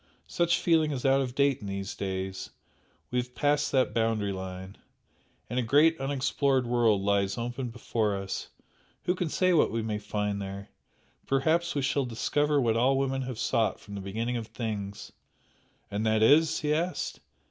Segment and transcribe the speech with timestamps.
[0.25, 2.49] Such feeling is out of date in these days
[3.11, 4.79] we have passed that boundary line
[5.47, 8.47] and a great unexplored world lies open before us
[9.03, 10.69] who can say what we may find there!
[11.27, 15.11] Perhaps we shall discover what all women have sought for from the beginning of things"
[15.91, 17.19] "And that is?" he asked.